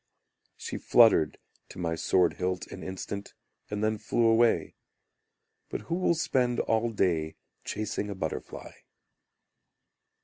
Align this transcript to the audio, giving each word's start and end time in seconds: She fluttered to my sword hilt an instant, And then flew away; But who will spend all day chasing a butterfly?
She 0.57 0.79
fluttered 0.79 1.37
to 1.69 1.77
my 1.77 1.93
sword 1.93 2.37
hilt 2.37 2.65
an 2.71 2.81
instant, 2.81 3.35
And 3.69 3.83
then 3.83 3.99
flew 3.99 4.25
away; 4.25 4.73
But 5.69 5.81
who 5.81 5.93
will 5.95 6.15
spend 6.15 6.59
all 6.61 6.89
day 6.89 7.35
chasing 7.65 8.09
a 8.09 8.15
butterfly? 8.15 8.71